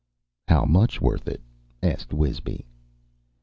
[0.47, 1.41] "How much worth it?"
[1.83, 2.65] asked Wisby.